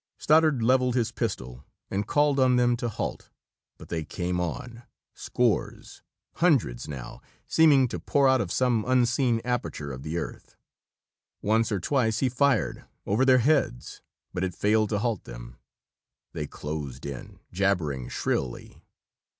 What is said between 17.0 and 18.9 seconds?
in, jabbering shrilly.